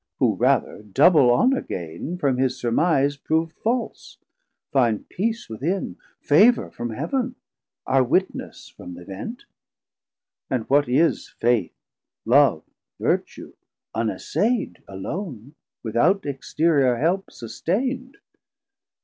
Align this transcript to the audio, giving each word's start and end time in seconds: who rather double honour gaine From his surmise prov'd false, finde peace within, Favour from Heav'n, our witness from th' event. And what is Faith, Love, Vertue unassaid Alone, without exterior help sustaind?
who 0.17 0.33
rather 0.33 0.81
double 0.81 1.29
honour 1.31 1.61
gaine 1.61 2.17
From 2.17 2.37
his 2.39 2.59
surmise 2.59 3.17
prov'd 3.17 3.53
false, 3.61 4.17
finde 4.73 5.07
peace 5.09 5.47
within, 5.47 5.95
Favour 6.19 6.71
from 6.71 6.89
Heav'n, 6.89 7.35
our 7.85 8.03
witness 8.03 8.67
from 8.67 8.95
th' 8.95 9.01
event. 9.01 9.43
And 10.49 10.67
what 10.71 10.89
is 10.89 11.29
Faith, 11.29 11.77
Love, 12.25 12.63
Vertue 12.99 13.53
unassaid 13.93 14.81
Alone, 14.87 15.53
without 15.83 16.25
exterior 16.25 16.95
help 16.95 17.27
sustaind? 17.27 18.15